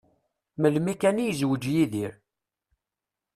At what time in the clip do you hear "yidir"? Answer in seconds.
1.73-2.13